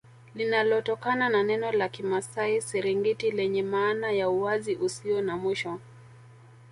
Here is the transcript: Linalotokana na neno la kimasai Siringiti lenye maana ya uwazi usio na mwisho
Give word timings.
Linalotokana 0.35 1.29
na 1.29 1.43
neno 1.43 1.71
la 1.71 1.89
kimasai 1.89 2.61
Siringiti 2.61 3.31
lenye 3.31 3.63
maana 3.63 4.11
ya 4.11 4.29
uwazi 4.29 4.75
usio 4.75 5.21
na 5.21 5.37
mwisho 5.37 5.79